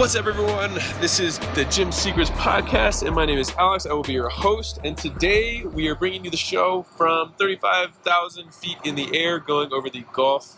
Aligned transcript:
What's 0.00 0.16
up, 0.16 0.26
everyone? 0.26 0.72
This 0.98 1.20
is 1.20 1.38
the 1.54 1.66
Gym 1.66 1.92
Secrets 1.92 2.30
Podcast, 2.30 3.06
and 3.06 3.14
my 3.14 3.26
name 3.26 3.38
is 3.38 3.52
Alex. 3.58 3.84
I 3.84 3.92
will 3.92 4.02
be 4.02 4.14
your 4.14 4.30
host. 4.30 4.78
And 4.82 4.96
today 4.96 5.62
we 5.62 5.88
are 5.88 5.94
bringing 5.94 6.24
you 6.24 6.30
the 6.30 6.38
show 6.38 6.84
from 6.84 7.34
35,000 7.38 8.54
feet 8.54 8.78
in 8.82 8.94
the 8.94 9.14
air, 9.14 9.38
going 9.38 9.74
over 9.74 9.90
the 9.90 10.02
Gulf 10.10 10.56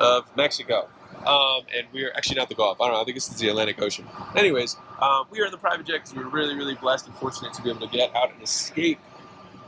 of 0.00 0.24
Mexico. 0.36 0.88
Um, 1.24 1.60
and 1.72 1.86
we 1.92 2.02
are 2.02 2.10
actually 2.16 2.34
not 2.34 2.48
the 2.48 2.56
Gulf. 2.56 2.80
I 2.80 2.86
don't 2.86 2.94
know. 2.94 3.00
I 3.00 3.04
think 3.04 3.16
this 3.16 3.30
is 3.30 3.36
the 3.36 3.48
Atlantic 3.48 3.80
Ocean. 3.80 4.06
Anyways, 4.34 4.76
um, 5.00 5.26
we 5.30 5.40
are 5.40 5.44
in 5.44 5.52
the 5.52 5.56
private 5.56 5.86
jet 5.86 5.98
because 5.98 6.12
we 6.12 6.24
were 6.24 6.30
really, 6.30 6.56
really 6.56 6.74
blessed 6.74 7.06
and 7.06 7.14
fortunate 7.14 7.54
to 7.54 7.62
be 7.62 7.70
able 7.70 7.86
to 7.86 7.96
get 7.96 8.12
out 8.16 8.32
and 8.32 8.42
escape 8.42 8.98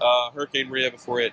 uh, 0.01 0.33
Hurricane 0.33 0.69
Maria 0.69 0.91
before 0.91 1.21
it 1.21 1.33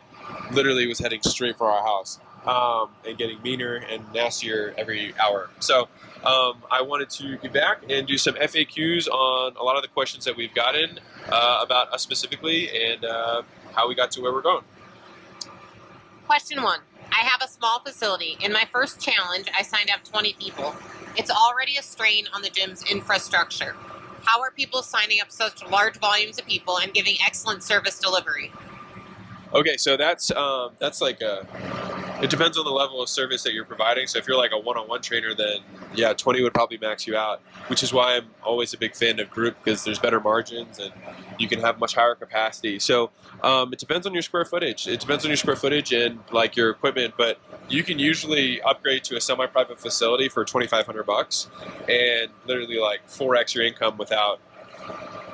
literally 0.51 0.85
was 0.85 0.99
heading 0.99 1.23
straight 1.23 1.57
for 1.57 1.71
our 1.71 1.83
house 1.83 2.19
um, 2.45 2.89
and 3.07 3.17
getting 3.17 3.41
meaner 3.41 3.75
and 3.75 4.03
nastier 4.13 4.73
every 4.77 5.13
hour. 5.19 5.49
So 5.59 5.87
um, 6.23 6.63
I 6.71 6.81
wanted 6.81 7.09
to 7.11 7.37
get 7.37 7.53
back 7.53 7.83
and 7.89 8.07
do 8.07 8.17
some 8.17 8.35
FAQs 8.35 9.07
on 9.07 9.55
a 9.57 9.63
lot 9.63 9.75
of 9.75 9.81
the 9.81 9.89
questions 9.89 10.25
that 10.25 10.35
we've 10.35 10.53
gotten 10.53 10.99
uh, 11.29 11.59
about 11.63 11.93
us 11.93 12.01
specifically 12.01 12.69
and 12.69 13.05
uh, 13.05 13.43
how 13.73 13.87
we 13.87 13.95
got 13.95 14.11
to 14.11 14.21
where 14.21 14.31
we're 14.31 14.41
going. 14.41 14.63
Question 16.25 16.63
one. 16.63 16.79
I 17.11 17.25
have 17.25 17.41
a 17.43 17.47
small 17.47 17.79
facility. 17.79 18.37
In 18.41 18.51
my 18.51 18.65
first 18.71 18.99
challenge, 18.99 19.47
I 19.55 19.61
signed 19.61 19.89
up 19.93 20.03
20 20.03 20.33
people. 20.33 20.75
It's 21.15 21.29
already 21.29 21.77
a 21.77 21.83
strain 21.83 22.25
on 22.33 22.41
the 22.41 22.49
gym's 22.49 22.83
infrastructure. 22.89 23.75
How 24.23 24.41
are 24.41 24.51
people 24.51 24.81
signing 24.81 25.19
up 25.21 25.31
such 25.31 25.63
large 25.69 25.97
volumes 25.97 26.39
of 26.39 26.45
people 26.47 26.79
and 26.79 26.93
giving 26.93 27.15
excellent 27.25 27.61
service 27.61 27.99
delivery? 27.99 28.51
Okay, 29.53 29.77
so 29.77 29.95
that's 29.97 30.31
um, 30.31 30.71
that's 30.79 31.01
like 31.01 31.21
a. 31.21 31.45
It 32.23 32.29
depends 32.29 32.57
on 32.57 32.63
the 32.63 32.71
level 32.71 33.01
of 33.01 33.09
service 33.09 33.43
that 33.43 33.53
you're 33.53 33.65
providing. 33.65 34.07
So 34.07 34.17
if 34.17 34.29
you're 34.29 34.37
like 34.37 34.53
a 34.53 34.57
one-on-one 34.57 35.01
trainer, 35.01 35.35
then 35.35 35.57
yeah, 35.93 36.13
20 36.13 36.41
would 36.41 36.53
probably 36.53 36.77
max 36.77 37.05
you 37.05 37.17
out. 37.17 37.41
Which 37.67 37.83
is 37.83 37.91
why 37.91 38.15
I'm 38.15 38.27
always 38.41 38.73
a 38.73 38.77
big 38.77 38.95
fan 38.95 39.19
of 39.19 39.29
group 39.29 39.57
because 39.61 39.83
there's 39.83 39.99
better 39.99 40.21
margins 40.21 40.79
and 40.79 40.93
you 41.37 41.49
can 41.49 41.59
have 41.59 41.79
much 41.79 41.95
higher 41.95 42.15
capacity. 42.15 42.79
So 42.79 43.11
um, 43.43 43.73
it 43.73 43.79
depends 43.79 44.07
on 44.07 44.13
your 44.13 44.21
square 44.21 44.45
footage. 44.45 44.87
It 44.87 45.01
depends 45.01 45.25
on 45.25 45.31
your 45.31 45.35
square 45.35 45.57
footage 45.57 45.91
and 45.91 46.19
like 46.31 46.55
your 46.55 46.69
equipment, 46.69 47.15
but 47.17 47.39
you 47.67 47.83
can 47.83 47.99
usually 47.99 48.61
upgrade 48.61 49.03
to 49.03 49.17
a 49.17 49.21
semi-private 49.21 49.81
facility 49.81 50.29
for 50.29 50.45
2,500 50.45 51.03
bucks 51.03 51.49
and 51.89 52.31
literally 52.45 52.79
like 52.79 53.05
4x 53.09 53.53
your 53.53 53.65
income 53.65 53.97
without 53.97 54.39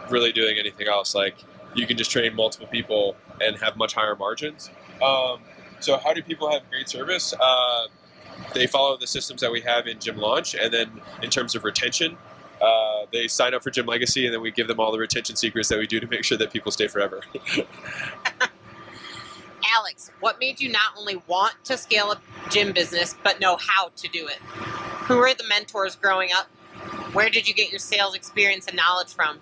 really 0.09 0.31
doing 0.31 0.57
anything 0.57 0.87
else. 0.87 1.13
Like 1.13 1.35
you 1.75 1.85
can 1.85 1.97
just 1.97 2.09
train 2.09 2.35
multiple 2.35 2.65
people 2.65 3.15
and 3.39 3.57
have 3.57 3.77
much 3.77 3.93
higher 3.93 4.15
margins. 4.15 4.71
Um, 5.03 5.41
so 5.79 5.97
how 5.97 6.13
do 6.13 6.21
people 6.21 6.51
have 6.51 6.69
great 6.69 6.89
service? 6.89 7.33
Uh, 7.39 7.87
they 8.53 8.67
follow 8.67 8.97
the 8.97 9.07
systems 9.07 9.41
that 9.41 9.51
we 9.51 9.61
have 9.61 9.87
in 9.87 9.99
Gym 9.99 10.17
Launch, 10.17 10.55
and 10.55 10.73
then 10.73 10.89
in 11.21 11.29
terms 11.29 11.55
of 11.55 11.63
retention, 11.63 12.17
uh, 12.61 13.05
they 13.11 13.27
sign 13.27 13.53
up 13.53 13.63
for 13.63 13.69
Gym 13.71 13.85
Legacy, 13.85 14.25
and 14.25 14.33
then 14.33 14.41
we 14.41 14.51
give 14.51 14.67
them 14.67 14.79
all 14.79 14.91
the 14.91 14.99
retention 14.99 15.35
secrets 15.35 15.69
that 15.69 15.79
we 15.79 15.87
do 15.87 15.99
to 15.99 16.07
make 16.07 16.23
sure 16.23 16.37
that 16.37 16.51
people 16.51 16.71
stay 16.71 16.87
forever. 16.87 17.21
Alex, 19.75 20.09
what 20.19 20.39
made 20.39 20.59
you 20.59 20.71
not 20.71 20.93
only 20.97 21.21
want 21.27 21.53
to 21.63 21.77
scale 21.77 22.11
a 22.11 22.19
gym 22.49 22.73
business, 22.73 23.15
but 23.23 23.39
know 23.39 23.57
how 23.57 23.91
to 23.95 24.07
do 24.07 24.27
it? 24.27 24.37
Who 25.07 25.17
were 25.17 25.33
the 25.33 25.45
mentors 25.47 25.95
growing 25.95 26.29
up? 26.33 26.47
Where 27.13 27.29
did 27.29 27.47
you 27.47 27.53
get 27.53 27.69
your 27.71 27.79
sales 27.79 28.15
experience 28.15 28.67
and 28.67 28.75
knowledge 28.75 29.13
from? 29.13 29.39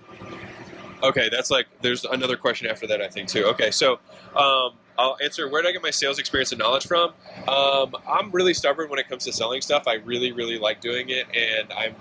Okay, 1.03 1.29
that's 1.29 1.49
like 1.51 1.67
there's 1.81 2.05
another 2.05 2.35
question 2.35 2.67
after 2.67 2.87
that 2.87 3.01
I 3.01 3.07
think 3.07 3.29
too. 3.29 3.45
Okay, 3.45 3.71
so 3.71 3.99
um, 4.35 4.71
I'll 4.97 5.17
answer 5.23 5.47
where 5.49 5.61
did 5.61 5.69
I 5.69 5.71
get 5.73 5.83
my 5.83 5.91
sales 5.91 6.19
experience 6.19 6.51
and 6.51 6.59
knowledge 6.59 6.87
from? 6.87 7.13
Um, 7.47 7.95
I'm 8.07 8.31
really 8.31 8.53
stubborn 8.53 8.89
when 8.89 8.99
it 8.99 9.07
comes 9.07 9.25
to 9.25 9.33
selling 9.33 9.61
stuff. 9.61 9.87
I 9.87 9.95
really 9.95 10.31
really 10.31 10.57
like 10.57 10.81
doing 10.81 11.09
it, 11.09 11.27
and 11.35 11.71
I'm 11.71 11.95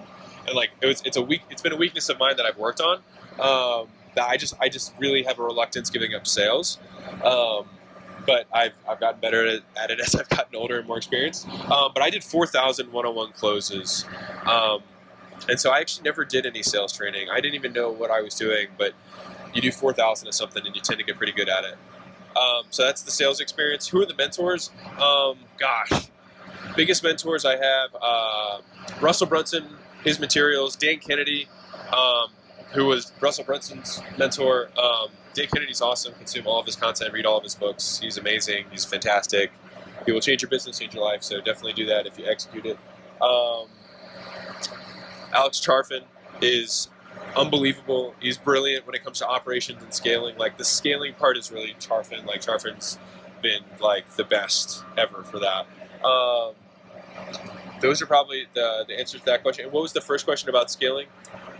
and 0.46 0.56
like 0.56 0.70
it 0.80 0.86
was 0.86 1.02
it's 1.04 1.16
a 1.16 1.22
weak 1.22 1.42
it's 1.50 1.62
been 1.62 1.72
a 1.72 1.76
weakness 1.76 2.08
of 2.08 2.18
mine 2.18 2.36
that 2.36 2.46
I've 2.46 2.58
worked 2.58 2.80
on. 2.80 2.98
Um, 3.38 3.88
that 4.14 4.28
I 4.28 4.36
just 4.36 4.54
I 4.60 4.68
just 4.68 4.94
really 4.98 5.22
have 5.24 5.38
a 5.38 5.42
reluctance 5.42 5.90
giving 5.90 6.14
up 6.14 6.26
sales. 6.26 6.78
Um, 7.22 7.66
but 8.26 8.46
I've, 8.52 8.74
I've 8.88 8.98
gotten 9.00 9.20
better 9.20 9.46
at, 9.76 9.90
it 9.90 10.00
as 10.04 10.14
I've 10.14 10.28
gotten 10.28 10.56
older 10.56 10.78
and 10.78 10.86
more 10.86 10.98
experienced. 10.98 11.48
Um, 11.70 11.92
but 11.94 12.02
I 12.02 12.10
did 12.10 12.24
4,000 12.24 12.92
one-on-one 12.92 13.32
closes. 13.32 14.04
Um, 14.44 14.82
and 15.48 15.60
so 15.60 15.70
I 15.70 15.78
actually 15.78 16.04
never 16.04 16.24
did 16.24 16.44
any 16.44 16.62
sales 16.62 16.92
training. 16.92 17.28
I 17.30 17.40
didn't 17.40 17.54
even 17.54 17.72
know 17.72 17.90
what 17.90 18.10
I 18.10 18.20
was 18.20 18.34
doing, 18.34 18.68
but 18.76 18.94
you 19.54 19.62
do 19.62 19.70
4,000 19.70 20.28
of 20.28 20.34
something 20.34 20.66
and 20.66 20.74
you 20.74 20.82
tend 20.82 20.98
to 20.98 21.04
get 21.04 21.16
pretty 21.16 21.32
good 21.32 21.48
at 21.48 21.64
it. 21.64 21.76
Um, 22.36 22.64
so 22.70 22.84
that's 22.84 23.02
the 23.02 23.10
sales 23.10 23.40
experience. 23.40 23.88
Who 23.88 24.02
are 24.02 24.06
the 24.06 24.14
mentors? 24.14 24.70
Um, 25.00 25.38
gosh, 25.58 26.10
biggest 26.76 27.02
mentors 27.02 27.44
I 27.44 27.56
have 27.56 27.90
uh, 28.00 28.60
Russell 29.00 29.26
Brunson, 29.26 29.64
his 30.04 30.20
materials, 30.20 30.76
Dan 30.76 30.98
Kennedy, 30.98 31.48
um, 31.92 32.28
who 32.72 32.86
was 32.86 33.12
Russell 33.20 33.44
Brunson's 33.44 34.02
mentor. 34.18 34.70
Um, 34.78 35.08
Dan 35.34 35.46
Kennedy's 35.52 35.80
awesome. 35.80 36.14
Consume 36.14 36.46
all 36.46 36.60
of 36.60 36.66
his 36.66 36.76
content, 36.76 37.12
read 37.12 37.26
all 37.26 37.36
of 37.36 37.44
his 37.44 37.54
books. 37.54 37.98
He's 38.00 38.18
amazing. 38.18 38.66
He's 38.70 38.84
fantastic. 38.84 39.50
He 40.04 40.12
will 40.12 40.20
change 40.20 40.42
your 40.42 40.50
business, 40.50 40.78
change 40.78 40.94
your 40.94 41.04
life. 41.04 41.22
So 41.22 41.38
definitely 41.38 41.72
do 41.72 41.86
that 41.86 42.06
if 42.06 42.18
you 42.18 42.26
execute 42.26 42.66
it. 42.66 42.78
Um, 43.20 43.66
Alex 45.32 45.60
Charfen 45.60 46.02
is 46.40 46.88
unbelievable. 47.36 48.14
He's 48.20 48.38
brilliant 48.38 48.86
when 48.86 48.94
it 48.94 49.04
comes 49.04 49.18
to 49.18 49.28
operations 49.28 49.82
and 49.82 49.92
scaling. 49.92 50.36
Like 50.36 50.58
the 50.58 50.64
scaling 50.64 51.14
part 51.14 51.36
is 51.36 51.52
really 51.52 51.74
Charfen. 51.78 52.26
Like 52.26 52.40
Charfen's 52.40 52.98
been 53.42 53.62
like 53.80 54.08
the 54.16 54.24
best 54.24 54.82
ever 54.96 55.22
for 55.22 55.38
that. 55.38 55.66
Um, 56.04 56.54
those 57.80 58.00
are 58.00 58.06
probably 58.06 58.46
the, 58.54 58.84
the 58.88 58.98
answers 58.98 59.20
to 59.20 59.26
that 59.26 59.42
question. 59.42 59.64
And 59.64 59.72
what 59.72 59.82
was 59.82 59.92
the 59.92 60.00
first 60.00 60.24
question 60.24 60.48
about 60.48 60.70
scaling? 60.70 61.06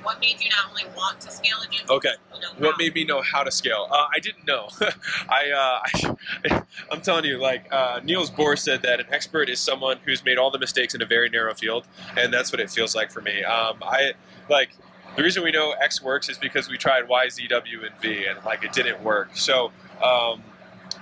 What 0.02 0.20
made 0.20 0.40
you 0.40 0.48
not 0.50 0.70
only 0.70 0.84
want 0.96 1.20
to 1.22 1.30
scale 1.32 1.56
a 1.64 1.68
gym? 1.68 1.84
Okay. 1.90 2.12
know 2.40 2.48
What 2.58 2.78
made 2.78 2.94
me 2.94 3.04
know 3.04 3.22
how 3.22 3.42
to 3.42 3.50
scale? 3.50 3.88
Uh, 3.90 4.06
I 4.14 4.20
didn't 4.20 4.46
know. 4.46 4.68
I, 5.28 5.50
uh, 5.50 6.16
I, 6.48 6.62
I'm 6.92 7.00
telling 7.00 7.24
you, 7.24 7.38
like 7.38 7.66
uh, 7.72 8.00
Niels 8.04 8.30
Bohr 8.30 8.56
said 8.56 8.82
that 8.82 9.00
an 9.00 9.06
expert 9.10 9.48
is 9.48 9.58
someone 9.58 9.98
who's 10.04 10.24
made 10.24 10.38
all 10.38 10.52
the 10.52 10.60
mistakes 10.60 10.94
in 10.94 11.02
a 11.02 11.06
very 11.06 11.28
narrow 11.28 11.54
field, 11.54 11.88
and 12.16 12.32
that's 12.32 12.52
what 12.52 12.60
it 12.60 12.70
feels 12.70 12.94
like 12.94 13.10
for 13.10 13.20
me. 13.20 13.42
Um, 13.42 13.78
I 13.82 14.12
like 14.48 14.70
the 15.16 15.22
reason 15.22 15.42
we 15.42 15.50
know 15.50 15.72
X 15.72 16.02
works 16.02 16.28
is 16.28 16.38
because 16.38 16.68
we 16.68 16.76
tried 16.76 17.08
Y, 17.08 17.28
Z, 17.28 17.48
W, 17.48 17.84
and 17.84 17.94
V, 18.00 18.26
and 18.26 18.38
like 18.44 18.64
it 18.64 18.72
didn't 18.72 19.02
work. 19.02 19.36
So. 19.36 19.72
Um, 20.02 20.42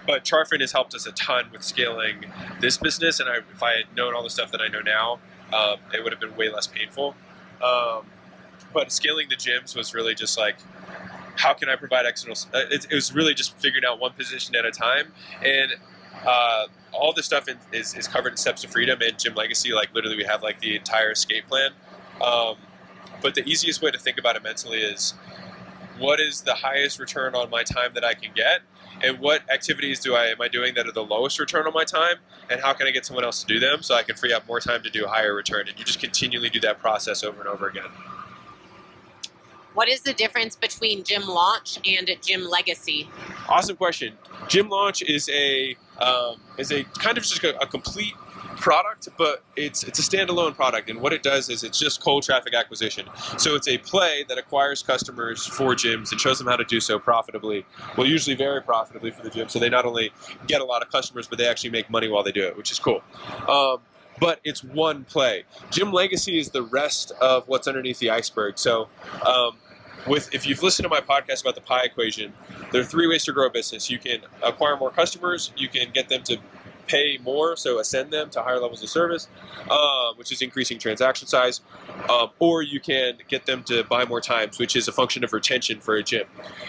but 0.07 0.23
Charfen 0.23 0.61
has 0.61 0.73
helped 0.73 0.95
us 0.95 1.07
a 1.07 1.13
ton 1.13 1.47
with 1.51 1.63
scaling 1.63 2.27
this 2.61 2.77
business, 2.77 3.21
and 3.21 3.29
I, 3.29 3.37
if 3.37 3.63
I 3.63 3.73
had 3.77 3.97
known 3.97 4.15
all 4.15 4.23
the 4.23 4.29
stuff 4.29 4.53
that 4.53 4.61
I 4.61 4.69
know 4.69 4.81
now, 4.81 5.19
um, 5.51 5.79
it 5.95 6.03
would 6.05 6.13
have 6.13 6.21
been 6.21 6.37
way 6.37 6.51
less 6.51 6.67
painful. 6.67 7.15
Um, 7.63 8.05
but 8.75 8.93
scaling 8.93 9.29
the 9.31 9.37
gyms 9.37 9.75
was 9.75 9.95
really 9.95 10.15
just 10.15 10.37
like 10.37 10.57
how 11.37 11.53
can 11.55 11.69
I 11.69 11.77
provide 11.77 12.07
external? 12.07 12.37
uh, 12.53 12.61
It, 12.71 12.87
it 12.91 12.95
was 12.95 13.13
really 13.15 13.35
just 13.35 13.57
figuring 13.59 13.85
out 13.85 14.01
one 14.01 14.13
position 14.13 14.55
at 14.55 14.65
a 14.65 14.71
time, 14.71 15.13
and 15.45 15.73
uh, 16.25 16.67
all 16.93 17.13
this 17.13 17.27
stuff 17.27 17.49
in, 17.49 17.59
is, 17.73 17.95
is 17.95 18.07
covered 18.09 18.33
in 18.33 18.37
Steps 18.37 18.63
to 18.63 18.69
Freedom 18.69 18.99
and 19.03 19.19
Gym 19.19 19.35
Legacy. 19.35 19.73
Like 19.73 19.93
literally, 19.95 20.17
we 20.17 20.25
have 20.25 20.43
like 20.43 20.61
the 20.61 20.77
entire 20.77 21.11
escape 21.11 21.47
plan. 21.49 21.73
Um, 22.23 22.57
but 23.23 23.35
the 23.35 23.43
easiest 23.49 23.83
way 23.83 23.91
to 23.91 23.99
think 23.99 24.19
about 24.19 24.37
it 24.37 24.43
mentally 24.43 24.81
is 24.81 25.15
what 25.99 26.21
is 26.21 26.43
the 26.43 26.55
highest 26.55 26.99
return 26.99 27.35
on 27.35 27.51
my 27.51 27.63
time 27.63 27.95
that 27.95 28.05
I 28.05 28.15
can 28.15 28.33
get, 28.35 28.63
and 29.03 29.19
what 29.19 29.43
activities 29.51 30.01
do 30.01 30.15
I 30.15 30.27
am 30.27 30.41
I 30.41 30.49
doing 30.49 30.75
that 30.75 30.87
are 30.87 30.93
the 30.93 31.05
lowest 31.05 31.39
return 31.39 31.67
on 31.67 31.73
my 31.73 31.85
time, 31.85 32.17
and 32.51 32.61
how 32.61 32.73
can 32.73 32.87
I 32.87 32.91
get 32.91 33.07
someone 33.07 33.25
else 33.25 33.43
to 33.43 33.47
do 33.47 33.59
them 33.61 33.83
so 33.83 33.95
I 33.95 34.03
can 34.03 34.17
free 34.17 34.33
up 34.33 34.47
more 34.47 34.61
time 34.61 34.83
to 34.83 34.91
do 34.91 35.05
a 35.05 35.09
higher 35.09 35.35
return? 35.35 35.69
And 35.69 35.79
you 35.79 35.85
just 35.85 36.01
continually 36.01 36.51
do 36.51 36.61
that 36.61 36.81
process 36.81 37.23
over 37.23 37.41
and 37.41 37.49
over 37.49 37.69
again. 37.69 37.91
What 39.75 39.89
is 39.89 40.03
the 40.03 40.13
difference 40.13 40.55
between 40.55 41.03
gym 41.03 41.27
launch 41.27 41.79
and 41.85 42.09
gym 42.23 42.45
legacy? 42.49 43.09
Awesome 43.49 43.77
question. 43.77 44.15
Gym 44.47 44.69
Launch 44.69 45.03
is 45.03 45.29
a 45.29 45.77
um, 46.01 46.37
is 46.59 46.71
a 46.71 46.85
kind 46.85 47.19
of 47.19 47.25
just 47.25 47.43
a, 47.43 47.61
a 47.61 47.67
complete 47.67 48.15
product, 48.57 49.09
but 49.19 49.43
it's 49.57 49.85
it's 49.85 49.99
a 49.99 50.03
standalone 50.03 50.55
product, 50.55 50.91
and 50.91 51.01
what 51.01 51.13
it 51.13 51.23
does 51.23 51.49
is 51.49 51.65
it's 51.65 51.79
just 51.79 52.01
cold 52.01 52.23
traffic 52.23 52.55
acquisition. 52.55 53.07
So 53.39 53.55
it's 53.55 53.69
a 53.69 53.79
play 53.79 54.25
that 54.29 54.39
acquires 54.39 54.83
customers 54.83 55.47
for 55.47 55.75
gyms 55.75 56.13
and 56.13 56.21
shows 56.21 56.39
them 56.39 56.47
how 56.47 56.57
to 56.57 56.65
do 56.65 56.81
so 56.81 56.99
profitably. 56.99 57.67
Well, 57.97 58.07
usually 58.07 58.37
very 58.37 58.63
profitably 58.63 59.11
for 59.11 59.23
the 59.23 59.31
gym. 59.31 59.49
So 59.49 59.59
they 59.59 59.69
not 59.69 59.85
only 59.85 60.13
get 60.47 60.61
a 60.61 60.65
lot 60.65 60.83
of 60.83 60.91
customers, 60.91 61.27
but 61.27 61.39
they 61.39 61.47
actually 61.47 61.71
make 61.71 61.91
money 61.91 62.09
while 62.09 62.23
they 62.23 62.33
do 62.33 62.47
it, 62.47 62.57
which 62.57 62.71
is 62.71 62.79
cool. 62.79 63.03
Um, 63.49 63.79
but 64.21 64.41
it's 64.45 64.63
one 64.63 65.05
play. 65.05 65.45
Gym 65.71 65.93
Legacy 65.93 66.39
is 66.39 66.51
the 66.51 66.63
rest 66.63 67.13
of 67.21 67.49
what's 67.49 67.67
underneath 67.67 67.99
the 67.99 68.11
iceberg. 68.11 68.59
So. 68.59 68.89
Um, 69.27 69.59
with 70.07 70.35
if 70.35 70.47
you've 70.47 70.63
listened 70.63 70.85
to 70.85 70.91
my 70.91 71.01
podcast 71.01 71.41
about 71.43 71.55
the 71.55 71.61
pie 71.63 71.85
equation, 71.85 72.33
there 72.73 72.81
are 72.83 72.85
three 72.85 73.07
ways 73.07 73.25
to 73.25 73.33
grow 73.33 73.47
a 73.47 73.51
business. 73.51 73.91
You 73.91 73.99
can 73.99 74.21
acquire 74.43 74.77
more 74.77 74.91
customers, 74.91 75.53
you 75.57 75.69
can 75.69 75.91
get 75.93 76.11
them 76.11 76.23
to 76.25 76.37
pay 76.87 77.19
more, 77.23 77.57
so 77.57 77.79
ascend 77.79 78.11
them 78.11 78.31
to 78.31 78.43
higher 78.43 78.61
levels 78.61 78.83
of 78.83 78.89
service, 78.89 79.29
um, 79.71 80.17
which 80.17 80.33
is 80.33 80.43
increasing 80.43 80.79
transaction 80.79 81.27
size, 81.27 81.61
um, 82.11 82.31
or 82.39 82.63
you 82.63 82.81
can 82.81 83.19
get 83.29 83.47
them 83.47 83.63
to 83.65 83.85
buy 83.85 84.05
more 84.05 84.21
times, 84.21 84.59
which 84.59 84.77
is 84.77 84.89
a 84.89 84.93
function 84.93 85.25
of 85.25 85.33
retention 85.33 85.81
for 85.81 85.95
a 85.95 86.03
gym. 86.03 86.27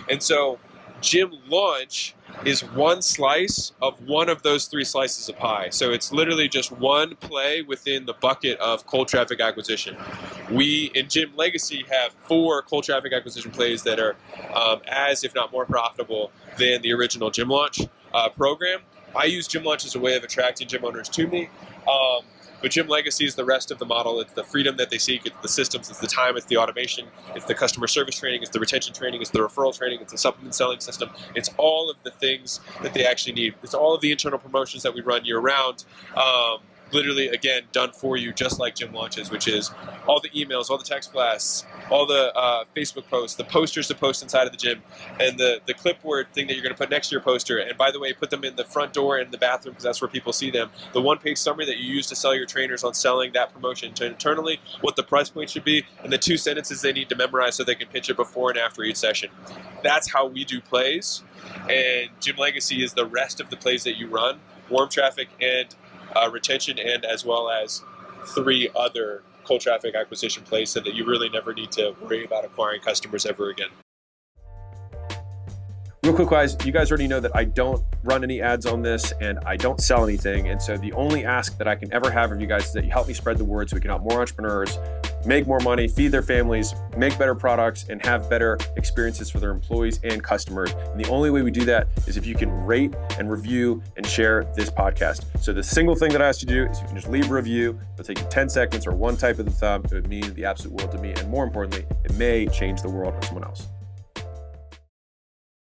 And 0.09 0.21
so, 0.21 0.59
gym 1.01 1.31
launch 1.47 2.15
is 2.43 2.61
one 2.61 3.01
slice 3.01 3.71
of 3.81 4.01
one 4.07 4.27
of 4.27 4.43
those 4.43 4.65
three 4.65 4.83
slices 4.83 5.29
of 5.29 5.37
pie. 5.37 5.69
So 5.69 5.91
it's 5.91 6.11
literally 6.11 6.47
just 6.47 6.71
one 6.71 7.15
play 7.15 7.61
within 7.61 8.05
the 8.05 8.13
bucket 8.13 8.59
of 8.59 8.85
cold 8.85 9.07
traffic 9.07 9.39
acquisition. 9.39 9.95
We 10.51 10.91
in 10.95 11.07
Gym 11.07 11.31
Legacy 11.35 11.85
have 11.89 12.13
four 12.27 12.61
cold 12.63 12.83
traffic 12.83 13.13
acquisition 13.13 13.51
plays 13.51 13.83
that 13.83 13.99
are 13.99 14.15
um, 14.53 14.81
as, 14.87 15.23
if 15.23 15.33
not 15.33 15.51
more, 15.51 15.65
profitable 15.65 16.31
than 16.57 16.81
the 16.81 16.91
original 16.93 17.29
Gym 17.29 17.49
Launch 17.49 17.81
uh, 18.13 18.29
program. 18.29 18.79
I 19.15 19.25
use 19.25 19.47
Gym 19.47 19.63
Launch 19.63 19.85
as 19.85 19.95
a 19.95 19.99
way 19.99 20.15
of 20.15 20.23
attracting 20.23 20.67
gym 20.67 20.85
owners 20.85 21.09
to 21.09 21.27
me. 21.27 21.49
Um, 21.87 22.23
but 22.61 22.71
Gym 22.71 22.87
Legacy 22.87 23.25
is 23.25 23.35
the 23.35 23.45
rest 23.45 23.69
of 23.69 23.79
the 23.79 23.85
model. 23.85 24.19
It's 24.19 24.33
the 24.33 24.43
freedom 24.43 24.77
that 24.77 24.89
they 24.89 24.97
seek. 24.97 25.25
It's 25.25 25.35
the 25.41 25.47
systems. 25.47 25.89
It's 25.89 25.99
the 25.99 26.07
time. 26.07 26.35
It's 26.35 26.47
the 26.47 26.57
automation. 26.57 27.05
It's 27.35 27.45
the 27.45 27.53
customer 27.53 27.87
service 27.87 28.17
training. 28.17 28.41
It's 28.41 28.49
the 28.49 28.59
retention 28.59 28.93
training. 28.93 29.21
It's 29.21 29.29
the 29.29 29.39
referral 29.39 29.77
training. 29.77 29.99
It's 30.01 30.11
the 30.11 30.17
supplement 30.17 30.55
selling 30.55 30.79
system. 30.79 31.09
It's 31.35 31.49
all 31.57 31.89
of 31.89 31.97
the 32.03 32.11
things 32.11 32.61
that 32.81 32.93
they 32.93 33.05
actually 33.05 33.33
need. 33.33 33.55
It's 33.61 33.73
all 33.73 33.93
of 33.93 34.01
the 34.01 34.11
internal 34.11 34.39
promotions 34.39 34.83
that 34.83 34.93
we 34.93 35.01
run 35.01 35.25
year 35.25 35.39
round. 35.39 35.85
Um, 36.15 36.59
literally 36.91 37.27
again 37.29 37.63
done 37.71 37.91
for 37.91 38.17
you 38.17 38.31
just 38.31 38.59
like 38.59 38.75
gym 38.75 38.93
launches 38.93 39.31
which 39.31 39.47
is 39.47 39.71
all 40.07 40.19
the 40.19 40.29
emails 40.29 40.69
all 40.69 40.77
the 40.77 40.83
text 40.83 41.11
blasts 41.11 41.65
all 41.89 42.05
the 42.05 42.33
uh, 42.35 42.63
facebook 42.75 43.07
posts 43.07 43.35
the 43.35 43.43
posters 43.43 43.87
to 43.87 43.95
post 43.95 44.21
inside 44.23 44.45
of 44.45 44.51
the 44.51 44.57
gym 44.57 44.81
and 45.19 45.37
the, 45.37 45.59
the 45.65 45.73
clipboard 45.73 46.27
thing 46.33 46.47
that 46.47 46.53
you're 46.53 46.63
going 46.63 46.73
to 46.73 46.77
put 46.77 46.89
next 46.89 47.09
to 47.09 47.13
your 47.13 47.21
poster. 47.21 47.57
And 47.57 47.77
by 47.77 47.91
the 47.91 47.99
way 47.99 48.13
put 48.13 48.29
them 48.29 48.43
in 48.43 48.55
the 48.55 48.63
front 48.63 48.93
door 48.93 49.17
and 49.17 49.31
the 49.31 49.37
bathroom 49.37 49.73
because 49.73 49.83
that's 49.83 50.01
where 50.01 50.09
people 50.09 50.33
see 50.33 50.51
them. 50.51 50.69
The 50.93 51.01
one 51.01 51.17
page 51.17 51.37
summary 51.37 51.65
that 51.65 51.77
you 51.77 51.93
use 51.93 52.07
to 52.07 52.15
sell 52.15 52.35
your 52.35 52.45
trainers 52.45 52.83
on 52.83 52.93
selling 52.93 53.33
that 53.33 53.53
promotion 53.53 53.93
to 53.95 54.05
internally 54.05 54.59
what 54.81 54.95
the 54.95 55.03
price 55.03 55.29
point 55.29 55.49
should 55.49 55.63
be 55.63 55.85
and 56.03 56.11
the 56.11 56.17
two 56.17 56.37
sentences 56.37 56.81
they 56.81 56.93
need 56.93 57.09
to 57.09 57.15
memorize 57.15 57.55
so 57.55 57.63
they 57.63 57.75
can 57.75 57.87
pitch 57.87 58.09
it 58.09 58.17
before 58.17 58.49
and 58.49 58.59
after 58.59 58.83
each 58.83 58.97
session. 58.97 59.29
That's 59.83 60.11
how 60.11 60.27
we 60.27 60.45
do 60.45 60.61
plays 60.61 61.23
and 61.69 62.09
gym 62.19 62.35
legacy 62.37 62.83
is 62.83 62.93
the 62.93 63.05
rest 63.05 63.39
of 63.39 63.49
the 63.49 63.57
plays 63.57 63.83
that 63.83 63.97
you 63.97 64.07
run. 64.07 64.39
Warm 64.69 64.89
traffic 64.89 65.29
and 65.41 65.73
uh, 66.15 66.29
retention 66.31 66.79
and 66.79 67.05
as 67.05 67.25
well 67.25 67.49
as 67.49 67.83
three 68.27 68.69
other 68.75 69.23
cold 69.43 69.61
traffic 69.61 69.95
acquisition 69.95 70.43
plays 70.43 70.69
so 70.69 70.79
that 70.79 70.95
you 70.95 71.05
really 71.05 71.29
never 71.29 71.53
need 71.53 71.71
to 71.71 71.95
worry 72.01 72.25
about 72.25 72.43
acquiring 72.43 72.81
customers 72.81 73.25
ever 73.25 73.49
again. 73.49 73.69
Real 76.03 76.13
quick, 76.13 76.29
guys, 76.29 76.55
you 76.63 76.71
guys 76.71 76.91
already 76.91 77.07
know 77.07 77.19
that 77.19 77.35
I 77.35 77.45
don't 77.45 77.83
run 78.03 78.23
any 78.23 78.39
ads 78.39 78.67
on 78.67 78.83
this 78.83 79.11
and 79.21 79.39
I 79.43 79.57
don't 79.57 79.81
sell 79.81 80.03
anything. 80.03 80.49
And 80.49 80.61
so 80.61 80.77
the 80.77 80.93
only 80.93 81.25
ask 81.25 81.57
that 81.57 81.67
I 81.67 81.73
can 81.73 81.91
ever 81.91 82.11
have 82.11 82.31
of 82.31 82.39
you 82.39 82.45
guys 82.45 82.67
is 82.67 82.73
that 82.73 82.85
you 82.85 82.91
help 82.91 83.07
me 83.07 83.15
spread 83.15 83.39
the 83.39 83.43
word 83.43 83.71
so 83.71 83.75
we 83.75 83.81
can 83.81 83.89
help 83.89 84.03
more 84.03 84.19
entrepreneurs 84.21 84.77
make 85.25 85.47
more 85.47 85.59
money, 85.59 85.87
feed 85.87 86.09
their 86.09 86.21
families, 86.21 86.73
make 86.97 87.17
better 87.17 87.35
products, 87.35 87.85
and 87.89 88.03
have 88.05 88.29
better 88.29 88.57
experiences 88.75 89.29
for 89.29 89.39
their 89.39 89.51
employees 89.51 89.99
and 90.03 90.23
customers. 90.23 90.71
And 90.71 91.03
the 91.03 91.09
only 91.09 91.31
way 91.31 91.41
we 91.41 91.51
do 91.51 91.65
that 91.65 91.87
is 92.07 92.17
if 92.17 92.25
you 92.25 92.35
can 92.35 92.51
rate 92.65 92.93
and 93.17 93.29
review 93.29 93.81
and 93.97 94.05
share 94.05 94.43
this 94.55 94.69
podcast. 94.69 95.25
So 95.41 95.53
the 95.53 95.63
single 95.63 95.95
thing 95.95 96.11
that 96.11 96.21
I 96.21 96.27
ask 96.27 96.41
you 96.41 96.47
to 96.47 96.53
do 96.53 96.71
is 96.71 96.79
you 96.79 96.87
can 96.87 96.95
just 96.95 97.09
leave 97.09 97.29
a 97.29 97.33
review. 97.33 97.79
It'll 97.93 98.05
take 98.05 98.19
you 98.19 98.27
10 98.29 98.49
seconds 98.49 98.87
or 98.87 98.91
one 98.91 99.17
type 99.17 99.39
of 99.39 99.45
the 99.45 99.51
thumb. 99.51 99.83
It 99.85 99.93
would 99.93 100.07
mean 100.07 100.33
the 100.33 100.45
absolute 100.45 100.73
world 100.73 100.91
to 100.91 100.97
me. 100.99 101.11
And 101.11 101.29
more 101.29 101.43
importantly, 101.43 101.85
it 102.03 102.13
may 102.15 102.47
change 102.47 102.81
the 102.81 102.89
world 102.89 103.15
for 103.15 103.21
someone 103.23 103.43
else. 103.43 103.67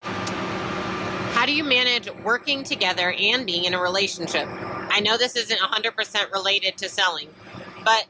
How 0.03 1.48
do 1.48 1.53
you 1.53 1.63
manage 1.63 2.07
working 2.24 2.63
together 2.63 3.13
and 3.18 3.48
being 3.48 3.65
in 3.65 3.74
a 3.74 3.81
relationship? 3.81 4.48
I 4.48 5.00
know 5.00 5.18
this 5.18 5.36
isn't 5.36 5.59
100% 5.59 6.31
related 6.31 6.77
to 6.77 6.89
selling, 6.89 7.30
but 7.83 8.06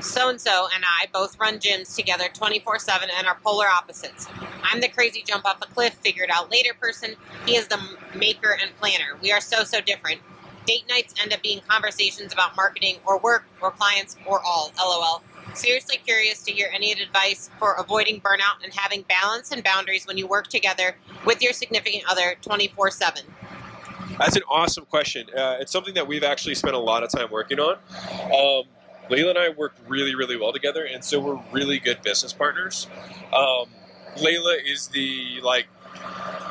so 0.00 0.28
and 0.28 0.40
so 0.40 0.68
and 0.74 0.84
I 0.84 1.06
both 1.12 1.38
run 1.38 1.58
gyms 1.58 1.94
together 1.94 2.24
24 2.32 2.78
7 2.78 3.08
and 3.16 3.26
are 3.26 3.38
polar 3.42 3.66
opposites. 3.68 4.26
I'm 4.62 4.80
the 4.80 4.88
crazy 4.88 5.22
jump 5.26 5.44
off 5.44 5.58
a 5.62 5.66
cliff, 5.66 5.94
figured 5.94 6.30
out 6.32 6.50
later 6.50 6.74
person. 6.80 7.14
He 7.44 7.56
is 7.56 7.68
the 7.68 7.78
maker 8.14 8.56
and 8.60 8.74
planner. 8.76 9.16
We 9.22 9.32
are 9.32 9.40
so, 9.40 9.64
so 9.64 9.80
different. 9.80 10.20
Date 10.66 10.84
nights 10.88 11.14
end 11.22 11.32
up 11.32 11.42
being 11.42 11.60
conversations 11.68 12.32
about 12.32 12.56
marketing 12.56 12.96
or 13.06 13.18
work 13.18 13.44
or 13.62 13.70
clients 13.70 14.16
or 14.26 14.40
all. 14.44 14.72
LOL. 14.78 15.22
Seriously 15.54 15.96
curious 16.04 16.42
to 16.42 16.52
hear 16.52 16.68
any 16.74 16.92
advice 16.92 17.50
for 17.58 17.74
avoiding 17.74 18.20
burnout 18.20 18.62
and 18.64 18.74
having 18.74 19.02
balance 19.02 19.52
and 19.52 19.62
boundaries 19.62 20.06
when 20.06 20.18
you 20.18 20.26
work 20.26 20.48
together 20.48 20.96
with 21.24 21.40
your 21.40 21.52
significant 21.52 22.02
other 22.08 22.34
24 22.42 22.90
7. 22.90 23.22
That's 24.18 24.36
an 24.36 24.42
awesome 24.48 24.86
question. 24.86 25.28
Uh, 25.36 25.56
it's 25.60 25.70
something 25.72 25.94
that 25.94 26.06
we've 26.06 26.24
actually 26.24 26.54
spent 26.54 26.74
a 26.74 26.78
lot 26.78 27.02
of 27.02 27.10
time 27.10 27.30
working 27.30 27.60
on. 27.60 27.76
Um, 28.32 28.68
Leila 29.10 29.30
and 29.30 29.38
I 29.38 29.48
work 29.50 29.74
really, 29.86 30.14
really 30.14 30.36
well 30.36 30.52
together, 30.52 30.84
and 30.84 31.04
so 31.04 31.20
we're 31.20 31.40
really 31.52 31.78
good 31.78 32.02
business 32.02 32.32
partners. 32.32 32.88
Um, 33.32 33.66
Leila 34.20 34.56
is 34.64 34.88
the 34.88 35.40
like 35.42 35.66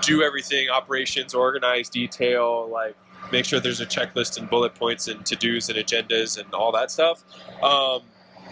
do 0.02 0.22
everything, 0.22 0.69
operations, 0.69 1.34
organize, 1.34 1.90
detail, 1.90 2.69
like 2.69 2.96
make 3.31 3.46
sure 3.46 3.60
there's 3.60 3.81
a 3.81 3.86
checklist 3.86 4.38
and 4.38 4.50
bullet 4.50 4.75
points 4.75 5.07
and 5.07 5.25
to 5.25 5.36
dos 5.36 5.69
and 5.69 5.78
agendas 5.78 6.40
and 6.40 6.54
all 6.54 6.72
that 6.72 6.92
stuff. 6.92 7.24
Um, 7.63 8.02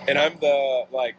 and 0.07 0.17
I'm 0.17 0.38
the 0.39 0.85
like 0.91 1.15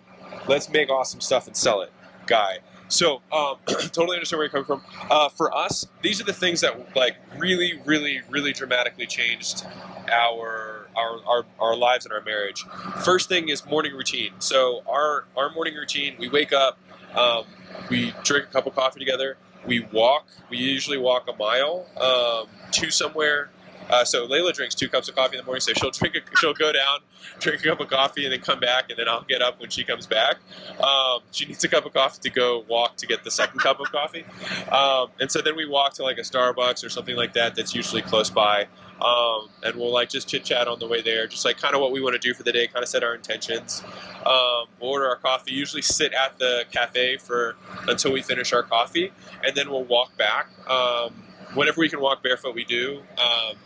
let's 0.48 0.68
make 0.68 0.90
awesome 0.90 1.20
stuff 1.20 1.46
and 1.46 1.56
sell 1.56 1.82
it 1.82 1.92
guy. 2.26 2.58
So 2.88 3.22
um, 3.32 3.56
totally 3.66 4.16
understand 4.16 4.38
where 4.38 4.44
you're 4.44 4.50
coming 4.50 4.64
from. 4.64 4.82
Uh, 5.10 5.28
for 5.28 5.54
us, 5.56 5.86
these 6.02 6.20
are 6.20 6.24
the 6.24 6.32
things 6.32 6.60
that 6.60 6.94
like 6.96 7.16
really, 7.38 7.80
really, 7.84 8.20
really 8.28 8.52
dramatically 8.52 9.06
changed 9.06 9.66
our, 10.12 10.83
our 10.96 11.18
our 11.26 11.44
our 11.58 11.76
lives 11.76 12.04
and 12.04 12.12
our 12.12 12.20
marriage. 12.22 12.64
First 13.04 13.28
thing 13.28 13.48
is 13.48 13.64
morning 13.66 13.92
routine. 13.94 14.32
So 14.38 14.82
our 14.88 15.24
our 15.36 15.50
morning 15.50 15.74
routine, 15.74 16.16
we 16.18 16.28
wake 16.28 16.52
up, 16.52 16.78
um, 17.14 17.44
we 17.90 18.14
drink 18.22 18.46
a 18.46 18.52
cup 18.52 18.66
of 18.66 18.74
coffee 18.74 19.00
together, 19.00 19.36
we 19.66 19.80
walk. 19.80 20.26
We 20.50 20.58
usually 20.58 20.98
walk 20.98 21.28
a 21.28 21.36
mile 21.36 21.86
um, 21.96 22.48
to 22.72 22.90
somewhere 22.90 23.50
uh, 23.90 24.04
so 24.04 24.24
Leila 24.24 24.52
drinks 24.52 24.74
two 24.74 24.88
cups 24.88 25.08
of 25.08 25.14
coffee 25.14 25.36
in 25.36 25.42
the 25.42 25.44
morning. 25.44 25.60
So 25.60 25.72
she'll 25.74 25.90
drink, 25.90 26.16
a, 26.16 26.36
she'll 26.36 26.54
go 26.54 26.72
down, 26.72 27.00
drink 27.38 27.64
a 27.64 27.68
cup 27.68 27.80
of 27.80 27.88
coffee, 27.88 28.24
and 28.24 28.32
then 28.32 28.40
come 28.40 28.60
back, 28.60 28.90
and 28.90 28.98
then 28.98 29.08
I'll 29.08 29.22
get 29.22 29.42
up 29.42 29.60
when 29.60 29.70
she 29.70 29.84
comes 29.84 30.06
back. 30.06 30.36
Um, 30.80 31.20
she 31.30 31.46
needs 31.46 31.62
a 31.64 31.68
cup 31.68 31.84
of 31.84 31.92
coffee 31.92 32.20
to 32.22 32.30
go 32.30 32.64
walk 32.68 32.96
to 32.96 33.06
get 33.06 33.24
the 33.24 33.30
second 33.30 33.60
cup 33.60 33.80
of 33.80 33.90
coffee, 33.92 34.24
um, 34.70 35.08
and 35.20 35.30
so 35.30 35.40
then 35.40 35.56
we 35.56 35.66
walk 35.66 35.94
to 35.94 36.02
like 36.02 36.18
a 36.18 36.22
Starbucks 36.22 36.84
or 36.84 36.88
something 36.88 37.16
like 37.16 37.34
that 37.34 37.54
that's 37.54 37.74
usually 37.74 38.02
close 38.02 38.30
by, 38.30 38.66
um, 39.00 39.48
and 39.62 39.76
we'll 39.76 39.92
like 39.92 40.08
just 40.08 40.28
chit 40.28 40.44
chat 40.44 40.68
on 40.68 40.78
the 40.78 40.86
way 40.86 41.02
there, 41.02 41.26
just 41.26 41.44
like 41.44 41.58
kind 41.58 41.74
of 41.74 41.80
what 41.80 41.92
we 41.92 42.00
want 42.00 42.14
to 42.14 42.18
do 42.18 42.34
for 42.34 42.42
the 42.42 42.52
day, 42.52 42.66
kind 42.66 42.82
of 42.82 42.88
set 42.88 43.02
our 43.02 43.14
intentions. 43.14 43.82
Um, 44.24 44.66
we'll 44.80 44.90
order 44.90 45.08
our 45.08 45.16
coffee, 45.16 45.52
usually 45.52 45.82
sit 45.82 46.12
at 46.12 46.38
the 46.38 46.64
cafe 46.70 47.16
for 47.16 47.56
until 47.88 48.12
we 48.12 48.22
finish 48.22 48.52
our 48.52 48.62
coffee, 48.62 49.12
and 49.44 49.56
then 49.56 49.70
we'll 49.70 49.84
walk 49.84 50.16
back. 50.16 50.48
Um, 50.68 51.12
whenever 51.54 51.80
we 51.80 51.88
can 51.88 52.00
walk 52.00 52.22
barefoot, 52.22 52.54
we 52.54 52.64
do. 52.64 53.02
Um, 53.18 53.56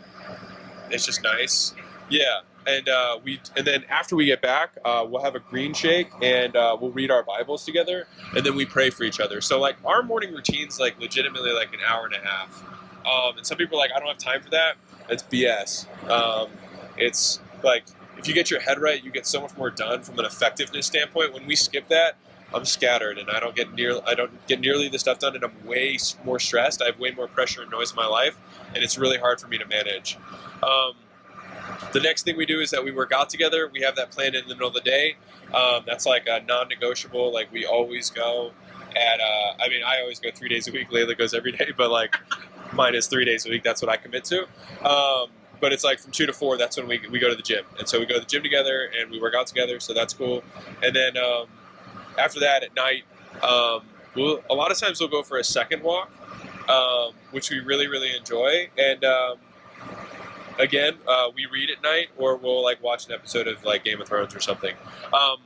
it's 0.89 1.05
just 1.05 1.23
nice. 1.23 1.73
Yeah, 2.09 2.41
and 2.65 2.89
uh, 2.89 3.19
we 3.23 3.39
and 3.55 3.65
then 3.65 3.83
after 3.89 4.15
we 4.15 4.25
get 4.25 4.41
back, 4.41 4.77
uh, 4.83 5.05
we'll 5.07 5.23
have 5.23 5.35
a 5.35 5.39
green 5.39 5.73
shake 5.73 6.09
and 6.21 6.55
uh, 6.55 6.77
we'll 6.79 6.91
read 6.91 7.11
our 7.11 7.23
Bibles 7.23 7.65
together, 7.65 8.07
and 8.35 8.45
then 8.45 8.55
we 8.55 8.65
pray 8.65 8.89
for 8.89 9.03
each 9.03 9.19
other. 9.19 9.41
So 9.41 9.59
like 9.59 9.77
our 9.85 10.03
morning 10.03 10.33
routine's 10.33 10.79
like 10.79 10.99
legitimately 10.99 11.51
like 11.51 11.73
an 11.73 11.79
hour 11.87 12.05
and 12.05 12.15
a 12.15 12.27
half. 12.27 12.63
Um, 13.05 13.37
and 13.37 13.45
some 13.45 13.57
people 13.57 13.77
are 13.77 13.81
like, 13.81 13.91
I 13.95 13.99
don't 13.99 14.07
have 14.07 14.17
time 14.17 14.41
for 14.41 14.49
that. 14.51 14.75
That's 15.07 15.23
BS. 15.23 15.87
Um, 16.09 16.49
it's 16.97 17.39
like 17.63 17.85
if 18.17 18.27
you 18.27 18.33
get 18.33 18.51
your 18.51 18.59
head 18.59 18.79
right, 18.79 19.03
you 19.03 19.11
get 19.11 19.25
so 19.25 19.41
much 19.41 19.55
more 19.57 19.69
done 19.69 20.03
from 20.03 20.19
an 20.19 20.25
effectiveness 20.25 20.85
standpoint. 20.85 21.33
When 21.33 21.47
we 21.47 21.55
skip 21.55 21.87
that, 21.87 22.17
I'm 22.53 22.65
scattered 22.65 23.17
and 23.17 23.29
I 23.29 23.39
don't 23.39 23.55
get 23.55 23.73
near 23.73 23.99
I 24.05 24.15
don't 24.15 24.45
get 24.47 24.59
nearly 24.59 24.89
the 24.89 24.99
stuff 24.99 25.19
done 25.19 25.35
and 25.35 25.43
I'm 25.43 25.65
way 25.65 25.97
more 26.23 26.39
stressed. 26.39 26.81
I 26.81 26.85
have 26.85 26.99
way 26.99 27.11
more 27.11 27.27
pressure 27.27 27.61
and 27.61 27.71
noise 27.71 27.91
in 27.91 27.95
my 27.95 28.07
life 28.07 28.37
and 28.75 28.83
it's 28.83 28.97
really 28.97 29.17
hard 29.17 29.39
for 29.39 29.47
me 29.47 29.57
to 29.57 29.65
manage. 29.65 30.17
Um, 30.63 30.93
the 31.93 31.99
next 31.99 32.23
thing 32.23 32.35
we 32.37 32.45
do 32.45 32.59
is 32.59 32.71
that 32.71 32.83
we 32.83 32.91
work 32.91 33.11
out 33.11 33.29
together. 33.29 33.69
We 33.71 33.81
have 33.81 33.95
that 33.95 34.11
planned 34.11 34.35
in 34.35 34.47
the 34.47 34.55
middle 34.55 34.67
of 34.67 34.73
the 34.73 34.81
day. 34.81 35.15
Um, 35.53 35.83
that's 35.85 36.05
like 36.05 36.27
a 36.27 36.41
non-negotiable. 36.41 37.33
Like 37.33 37.51
we 37.51 37.65
always 37.65 38.09
go 38.09 38.51
at. 38.95 39.19
Uh, 39.19 39.53
I 39.63 39.69
mean, 39.69 39.81
I 39.85 39.99
always 40.01 40.19
go 40.19 40.29
three 40.31 40.49
days 40.49 40.67
a 40.67 40.71
week. 40.71 40.91
Leila 40.91 41.15
goes 41.15 41.33
every 41.33 41.51
day, 41.51 41.69
but 41.75 41.89
like 41.91 42.15
mine 42.79 42.95
is 42.95 43.07
three 43.07 43.25
days 43.25 43.45
a 43.45 43.49
week. 43.49 43.61
That's 43.61 43.81
what 43.81 43.91
I 43.91 43.97
commit 43.97 44.23
to. 44.25 44.43
Um, 44.83 45.27
but 45.59 45.73
it's 45.73 45.83
like 45.83 45.99
from 45.99 46.11
two 46.11 46.25
to 46.25 46.33
four. 46.33 46.57
That's 46.57 46.77
when 46.77 46.87
we, 46.87 47.01
we 47.11 47.19
go 47.19 47.29
to 47.29 47.35
the 47.35 47.43
gym, 47.51 47.65
and 47.77 47.87
so 47.87 47.99
we 47.99 48.05
go 48.05 48.15
to 48.15 48.21
the 48.21 48.25
gym 48.25 48.41
together 48.41 48.89
and 48.97 49.11
we 49.11 49.19
work 49.19 49.33
out 49.35 49.47
together. 49.47 49.79
So 49.81 49.93
that's 49.93 50.13
cool. 50.13 50.41
And 50.81 50.95
then 50.95 51.17
um, 51.17 51.47
after 52.17 52.39
that, 52.39 52.63
at 52.63 52.73
night, 52.75 53.03
um, 53.43 53.81
we'll, 54.15 54.41
a 54.49 54.55
lot 54.55 54.71
of 54.71 54.77
times 54.79 55.01
we'll 55.01 55.09
go 55.09 55.21
for 55.21 55.37
a 55.37 55.43
second 55.43 55.83
walk, 55.83 56.09
um, 56.69 57.11
which 57.31 57.51
we 57.51 57.59
really 57.59 57.87
really 57.87 58.15
enjoy. 58.15 58.69
And 58.77 59.03
um, 59.03 59.35
again, 60.57 60.93
uh, 61.05 61.27
we 61.35 61.45
read 61.51 61.69
at 61.69 61.83
night, 61.83 62.07
or 62.17 62.37
we'll 62.37 62.63
like 62.63 62.81
watch 62.81 63.07
an 63.07 63.13
episode 63.13 63.47
of 63.47 63.65
like 63.65 63.83
Game 63.83 63.99
of 63.99 64.07
Thrones 64.07 64.33
or 64.33 64.39
something. 64.39 64.75
Um, 65.11 65.37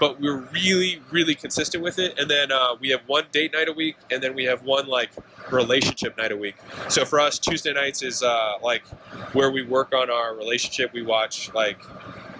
but 0.00 0.20
we're 0.20 0.38
really, 0.52 1.02
really 1.10 1.34
consistent 1.34 1.82
with 1.82 1.98
it. 1.98 2.18
And 2.18 2.30
then 2.30 2.52
uh, 2.52 2.76
we 2.80 2.88
have 2.90 3.00
one 3.06 3.24
date 3.32 3.52
night 3.52 3.68
a 3.68 3.72
week, 3.72 3.96
and 4.10 4.22
then 4.22 4.34
we 4.34 4.44
have 4.44 4.62
one 4.62 4.86
like 4.86 5.10
relationship 5.50 6.16
night 6.16 6.32
a 6.32 6.36
week. 6.36 6.56
So 6.88 7.04
for 7.04 7.20
us, 7.20 7.38
Tuesday 7.38 7.72
nights 7.72 8.02
is 8.02 8.22
uh, 8.22 8.54
like 8.62 8.86
where 9.32 9.50
we 9.50 9.62
work 9.62 9.92
on 9.94 10.10
our 10.10 10.34
relationship. 10.34 10.92
We 10.92 11.02
watch 11.02 11.52
like 11.54 11.78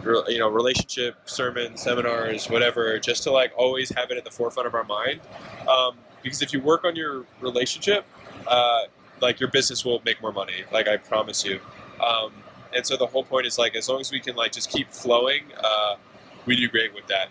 you 0.05 0.39
know 0.39 0.49
relationship 0.49 1.17
sermons, 1.27 1.83
seminars, 1.83 2.49
whatever, 2.49 2.99
just 2.99 3.25
to 3.25 3.31
like 3.33 3.53
always 3.57 3.91
have 3.91 4.11
it 4.11 4.19
at 4.19 4.25
the 4.25 4.31
forefront 4.31 4.67
of 4.67 4.75
our 4.75 4.85
mind. 4.85 5.21
Um, 5.69 5.97
because 6.23 6.43
if 6.43 6.53
you 6.53 6.61
work 6.61 6.85
on 6.85 6.97
your 6.97 7.25
relationship, 7.41 8.05
uh, 8.47 8.83
like 9.21 9.41
your 9.41 9.51
business 9.51 9.85
will 9.85 10.01
make 10.05 10.21
more 10.21 10.33
money. 10.33 10.65
Like 10.73 10.89
I 10.89 10.97
promise 10.97 11.45
you. 11.45 11.61
Um, 12.05 12.33
and 12.75 12.87
so 12.87 12.97
the 12.97 13.07
whole 13.07 13.25
point 13.25 13.47
is 13.47 13.59
like 13.59 13.75
as 13.75 13.89
long 13.89 14.01
as 14.01 14.13
we 14.13 14.21
can 14.21 14.37
like 14.37 14.53
just 14.53 14.71
keep 14.71 14.91
flowing, 14.91 15.45
uh, 15.63 15.97
we 16.47 16.57
do 16.57 16.69
great 16.69 16.95
with 16.95 17.07
that. 17.09 17.29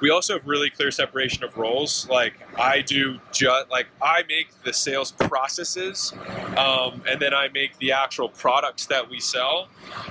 We 0.00 0.10
also 0.10 0.34
have 0.34 0.46
really 0.46 0.70
clear 0.70 0.90
separation 0.90 1.44
of 1.44 1.56
roles. 1.56 2.08
Like 2.08 2.34
I 2.58 2.82
do 2.82 3.18
just 3.32 3.70
like 3.70 3.86
I 4.02 4.22
make 4.28 4.48
the 4.64 4.72
sales 4.72 5.12
processes, 5.12 6.12
um, 6.56 7.02
and 7.08 7.20
then 7.20 7.32
I 7.34 7.48
make 7.48 7.78
the 7.78 7.92
actual 7.92 8.28
products 8.28 8.86
that 8.86 9.08
we 9.08 9.20
sell, 9.20 9.68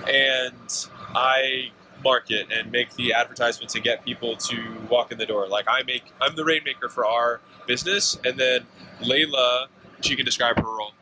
and 0.07 0.87
I 1.15 1.71
market 2.03 2.47
and 2.51 2.71
make 2.71 2.93
the 2.95 3.13
advertisements 3.13 3.75
and 3.75 3.83
get 3.83 4.05
people 4.05 4.35
to 4.35 4.57
walk 4.89 5.11
in 5.11 5.17
the 5.17 5.25
door. 5.25 5.47
Like 5.47 5.65
I 5.67 5.83
make, 5.83 6.03
I'm 6.21 6.35
the 6.35 6.45
rainmaker 6.45 6.87
for 6.87 7.05
our 7.05 7.41
business, 7.67 8.17
and 8.23 8.37
then 8.37 8.65
Leila, 9.01 9.67
she 10.01 10.15
can 10.15 10.25
describe 10.25 10.57
her 10.57 10.63
role. 10.63 10.93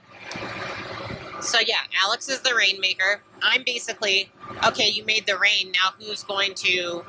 So 1.43 1.59
yeah, 1.59 1.81
Alex 2.03 2.29
is 2.29 2.41
the 2.41 2.55
rainmaker. 2.55 3.21
I'm 3.41 3.63
basically 3.65 4.29
okay. 4.65 4.89
You 4.89 5.03
made 5.05 5.25
the 5.25 5.37
rain. 5.37 5.71
Now 5.71 5.91
who's 5.99 6.23
going 6.23 6.53
to, 6.55 7.03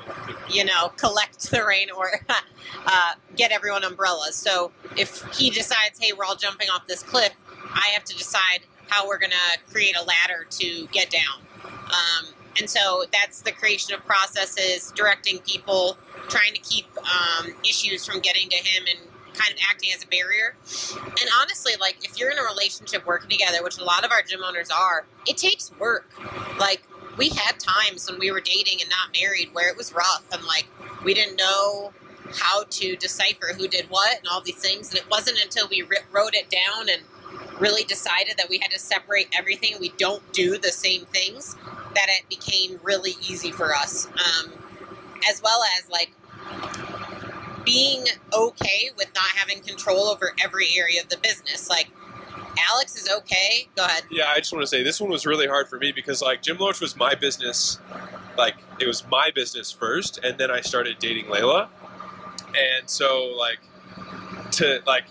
you 0.49 0.65
know, 0.65 0.89
collect 0.97 1.49
the 1.51 1.63
rain 1.65 1.87
or 1.95 2.21
uh, 2.85 3.13
get 3.35 3.51
everyone 3.51 3.83
umbrellas? 3.83 4.35
So 4.35 4.71
if 4.97 5.23
he 5.35 5.49
decides, 5.49 5.99
hey, 5.99 6.11
we're 6.13 6.25
all 6.25 6.35
jumping 6.35 6.69
off 6.69 6.87
this 6.87 7.01
cliff, 7.01 7.33
I 7.73 7.89
have 7.93 8.03
to 8.05 8.17
decide 8.17 8.61
how 8.89 9.07
we're 9.07 9.19
gonna 9.19 9.35
create 9.71 9.95
a 9.97 10.03
ladder 10.03 10.45
to 10.49 10.87
get 10.91 11.09
down. 11.09 11.41
Um, 11.63 12.33
and 12.59 12.69
so 12.69 13.03
that's 13.11 13.41
the 13.41 13.51
creation 13.51 13.93
of 13.93 14.05
processes, 14.05 14.91
directing 14.95 15.39
people, 15.39 15.97
trying 16.29 16.53
to 16.53 16.59
keep 16.59 16.85
um, 16.97 17.53
issues 17.67 18.05
from 18.05 18.19
getting 18.19 18.49
to 18.49 18.55
him 18.55 18.85
and 18.89 19.14
kind 19.35 19.53
of 19.53 19.59
acting 19.69 19.89
as 19.95 20.03
a 20.03 20.07
barrier. 20.07 20.55
And 20.95 21.29
honestly, 21.41 21.73
like 21.79 22.03
if 22.03 22.19
you're 22.19 22.31
in 22.31 22.37
a 22.37 22.43
relationship 22.43 23.05
working 23.05 23.29
together, 23.29 23.63
which 23.63 23.77
a 23.77 23.83
lot 23.83 24.05
of 24.05 24.11
our 24.11 24.21
gym 24.21 24.41
owners 24.43 24.69
are, 24.69 25.05
it 25.27 25.37
takes 25.37 25.71
work. 25.79 26.09
Like 26.59 26.83
we 27.17 27.29
had 27.29 27.59
times 27.59 28.09
when 28.09 28.19
we 28.19 28.31
were 28.31 28.41
dating 28.41 28.81
and 28.81 28.89
not 28.89 29.17
married 29.19 29.49
where 29.53 29.69
it 29.69 29.77
was 29.77 29.93
rough 29.93 30.23
and 30.31 30.43
like 30.43 30.67
we 31.03 31.13
didn't 31.13 31.37
know 31.37 31.93
how 32.33 32.63
to 32.69 32.95
decipher 32.95 33.53
who 33.55 33.67
did 33.67 33.85
what 33.89 34.17
and 34.17 34.27
all 34.27 34.41
these 34.41 34.55
things. 34.61 34.89
And 34.89 34.97
it 34.97 35.09
wasn't 35.09 35.39
until 35.43 35.67
we 35.67 35.83
wrote 36.11 36.33
it 36.33 36.49
down 36.49 36.89
and 36.89 37.01
really 37.59 37.83
decided 37.83 38.37
that 38.37 38.49
we 38.49 38.57
had 38.57 38.71
to 38.71 38.79
separate 38.79 39.29
everything. 39.37 39.75
We 39.79 39.89
don't 39.97 40.33
do 40.33 40.57
the 40.57 40.71
same 40.71 41.05
things 41.05 41.55
that 41.93 42.07
it 42.09 42.27
became 42.29 42.79
really 42.83 43.13
easy 43.29 43.51
for 43.51 43.73
us. 43.73 44.07
Um, 44.07 44.51
as 45.29 45.41
well 45.41 45.61
as 45.77 45.89
like 45.89 46.11
being 47.65 48.05
okay 48.33 48.91
with 48.97 49.07
not 49.15 49.25
having 49.35 49.61
control 49.61 50.05
over 50.05 50.33
every 50.43 50.69
area 50.77 51.01
of 51.01 51.09
the 51.09 51.17
business. 51.17 51.69
Like 51.69 51.89
Alex 52.71 52.95
is 52.95 53.09
okay. 53.09 53.67
Go 53.75 53.85
ahead. 53.85 54.03
Yeah, 54.09 54.31
I 54.33 54.37
just 54.37 54.53
want 54.53 54.63
to 54.63 54.67
say 54.67 54.83
this 54.83 55.01
one 55.01 55.09
was 55.09 55.25
really 55.25 55.47
hard 55.47 55.67
for 55.67 55.77
me 55.77 55.91
because 55.91 56.21
like 56.21 56.41
Gym 56.41 56.57
Launch 56.57 56.79
was 56.79 56.95
my 56.95 57.15
business. 57.15 57.79
Like 58.37 58.55
it 58.79 58.87
was 58.87 59.05
my 59.09 59.31
business 59.33 59.71
first, 59.71 60.19
and 60.23 60.37
then 60.37 60.51
I 60.51 60.61
started 60.61 60.99
dating 60.99 61.29
Leila, 61.29 61.69
and 62.55 62.89
so 62.89 63.33
like 63.37 63.59
to 64.51 64.81
like 64.85 65.05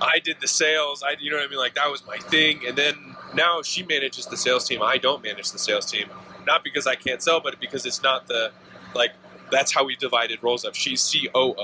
I 0.00 0.18
did 0.18 0.36
the 0.40 0.48
sales. 0.48 1.02
I 1.02 1.16
you 1.18 1.30
know 1.30 1.38
what 1.38 1.46
I 1.46 1.48
mean. 1.48 1.58
Like 1.58 1.74
that 1.74 1.90
was 1.90 2.06
my 2.06 2.18
thing, 2.18 2.60
and 2.66 2.76
then 2.76 2.94
now 3.34 3.62
she 3.62 3.82
manages 3.82 4.26
the 4.26 4.36
sales 4.36 4.66
team. 4.66 4.82
I 4.82 4.98
don't 4.98 5.22
manage 5.22 5.52
the 5.52 5.58
sales 5.58 5.90
team, 5.90 6.08
not 6.46 6.62
because 6.62 6.86
I 6.86 6.94
can't 6.94 7.22
sell, 7.22 7.40
but 7.40 7.58
because 7.60 7.86
it's 7.86 8.02
not 8.02 8.26
the 8.28 8.52
like 8.94 9.12
that's 9.50 9.72
how 9.72 9.84
we 9.84 9.96
divided 9.96 10.42
roles 10.42 10.64
up. 10.64 10.74
She's 10.74 11.14
COO 11.32 11.54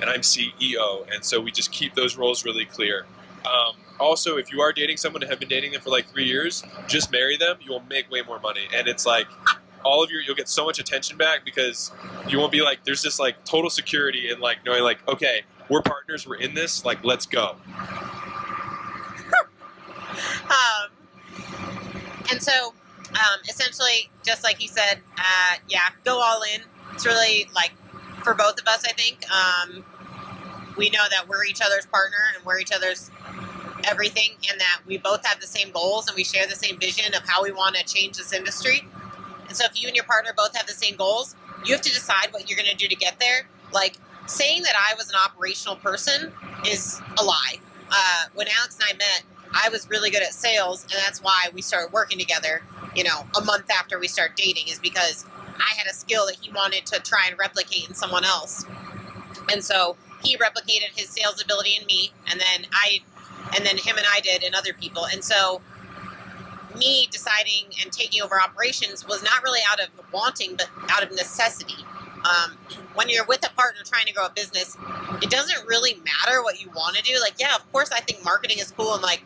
and 0.00 0.10
I'm 0.10 0.20
CEO, 0.20 1.06
and 1.12 1.24
so 1.24 1.40
we 1.40 1.50
just 1.50 1.72
keep 1.72 1.94
those 1.94 2.16
roles 2.16 2.44
really 2.44 2.64
clear. 2.64 3.06
Um, 3.46 3.76
also, 4.00 4.36
if 4.36 4.52
you 4.52 4.60
are 4.60 4.72
dating 4.72 4.96
someone 4.96 5.22
and 5.22 5.30
have 5.30 5.40
been 5.40 5.48
dating 5.48 5.72
them 5.72 5.80
for 5.80 5.90
like 5.90 6.06
three 6.08 6.24
years, 6.24 6.64
just 6.86 7.10
marry 7.10 7.36
them. 7.36 7.58
You 7.60 7.72
will 7.72 7.82
make 7.88 8.10
way 8.10 8.22
more 8.22 8.38
money, 8.38 8.68
and 8.74 8.88
it's 8.88 9.06
like 9.06 9.26
all 9.84 10.02
of 10.02 10.10
your 10.10 10.20
you'll 10.20 10.34
get 10.36 10.48
so 10.48 10.64
much 10.64 10.78
attention 10.78 11.16
back 11.16 11.44
because 11.44 11.92
you 12.28 12.38
won't 12.38 12.52
be 12.52 12.60
like 12.62 12.82
there's 12.84 13.02
this 13.02 13.18
like 13.18 13.44
total 13.44 13.70
security 13.70 14.28
in 14.28 14.40
like 14.40 14.58
knowing 14.66 14.82
like 14.82 14.98
okay 15.08 15.42
we're 15.68 15.80
partners 15.80 16.26
we're 16.26 16.34
in 16.34 16.54
this 16.54 16.84
like 16.84 17.02
let's 17.04 17.26
go. 17.26 17.56
um, 20.44 20.90
and 22.30 22.42
so 22.42 22.74
um, 23.14 23.40
essentially, 23.48 24.10
just 24.22 24.44
like 24.44 24.58
he 24.58 24.66
said, 24.66 25.00
uh, 25.16 25.56
yeah, 25.68 25.88
go 26.04 26.20
all 26.20 26.42
in. 26.42 26.62
It's 26.92 27.06
really 27.06 27.48
like 27.54 27.72
for 28.28 28.34
both 28.34 28.60
of 28.60 28.68
us, 28.68 28.84
I 28.84 28.92
think. 28.92 29.24
Um, 29.30 29.84
we 30.76 30.90
know 30.90 31.04
that 31.10 31.26
we're 31.28 31.44
each 31.46 31.62
other's 31.64 31.86
partner 31.86 32.18
and 32.36 32.44
we're 32.44 32.58
each 32.58 32.72
other's 32.72 33.10
everything, 33.84 34.32
and 34.50 34.60
that 34.60 34.80
we 34.86 34.98
both 34.98 35.24
have 35.24 35.40
the 35.40 35.46
same 35.46 35.70
goals 35.70 36.08
and 36.08 36.14
we 36.14 36.24
share 36.24 36.46
the 36.46 36.54
same 36.54 36.78
vision 36.78 37.14
of 37.14 37.22
how 37.26 37.42
we 37.42 37.52
want 37.52 37.74
to 37.76 37.84
change 37.84 38.18
this 38.18 38.34
industry. 38.34 38.86
And 39.46 39.56
so, 39.56 39.64
if 39.64 39.80
you 39.80 39.88
and 39.88 39.96
your 39.96 40.04
partner 40.04 40.32
both 40.36 40.54
have 40.54 40.66
the 40.66 40.74
same 40.74 40.94
goals, 40.96 41.36
you 41.64 41.72
have 41.72 41.80
to 41.80 41.90
decide 41.90 42.28
what 42.32 42.50
you're 42.50 42.58
going 42.58 42.68
to 42.68 42.76
do 42.76 42.86
to 42.86 42.96
get 42.96 43.18
there. 43.18 43.48
Like 43.72 43.96
saying 44.26 44.62
that 44.64 44.74
I 44.76 44.94
was 44.96 45.08
an 45.08 45.16
operational 45.24 45.76
person 45.76 46.30
is 46.66 47.00
a 47.18 47.24
lie. 47.24 47.60
Uh, 47.90 48.24
when 48.34 48.46
Alex 48.58 48.74
and 48.74 48.84
I 48.90 48.92
met, 48.92 49.22
I 49.54 49.70
was 49.70 49.88
really 49.88 50.10
good 50.10 50.22
at 50.22 50.34
sales, 50.34 50.82
and 50.82 50.92
that's 50.92 51.22
why 51.22 51.48
we 51.54 51.62
started 51.62 51.94
working 51.94 52.18
together. 52.18 52.60
You 52.94 53.04
know, 53.04 53.26
a 53.38 53.42
month 53.42 53.70
after 53.70 53.98
we 53.98 54.06
started 54.06 54.36
dating, 54.36 54.68
is 54.68 54.78
because 54.78 55.24
I 55.60 55.76
had 55.76 55.86
a 55.86 55.94
skill 55.94 56.26
that 56.26 56.36
he 56.40 56.50
wanted 56.50 56.86
to 56.86 57.00
try 57.00 57.26
and 57.28 57.38
replicate 57.38 57.88
in 57.88 57.94
someone 57.94 58.24
else. 58.24 58.64
And 59.50 59.62
so 59.64 59.96
he 60.22 60.36
replicated 60.36 60.96
his 60.96 61.08
sales 61.08 61.42
ability 61.42 61.78
in 61.80 61.86
me, 61.86 62.12
and 62.30 62.40
then 62.40 62.66
I, 62.72 63.00
and 63.56 63.64
then 63.64 63.78
him 63.78 63.96
and 63.96 64.06
I 64.12 64.20
did 64.20 64.42
in 64.42 64.54
other 64.54 64.72
people. 64.72 65.06
And 65.06 65.24
so 65.24 65.60
me 66.76 67.08
deciding 67.10 67.66
and 67.82 67.92
taking 67.92 68.22
over 68.22 68.40
operations 68.40 69.06
was 69.06 69.22
not 69.22 69.42
really 69.42 69.60
out 69.70 69.80
of 69.80 69.88
wanting, 70.12 70.56
but 70.56 70.68
out 70.90 71.02
of 71.02 71.10
necessity. 71.10 71.84
Um, 72.24 72.58
when 72.94 73.08
you're 73.08 73.24
with 73.24 73.46
a 73.46 73.54
partner 73.54 73.82
trying 73.84 74.06
to 74.06 74.12
grow 74.12 74.26
a 74.26 74.30
business, 74.30 74.76
it 75.22 75.30
doesn't 75.30 75.66
really 75.66 75.94
matter 75.94 76.42
what 76.42 76.60
you 76.60 76.68
want 76.70 76.96
to 76.96 77.02
do. 77.02 77.18
Like, 77.20 77.34
yeah, 77.38 77.54
of 77.54 77.70
course, 77.72 77.90
I 77.92 78.00
think 78.00 78.24
marketing 78.24 78.58
is 78.58 78.70
cool 78.72 78.94
and 78.94 79.02
like 79.02 79.22